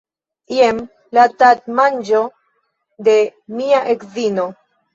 Jen 0.53 0.79
la 1.17 1.25
tagmanĝo 1.43 2.23
de 3.09 3.17
mia 3.61 3.87
edzino 3.97 4.51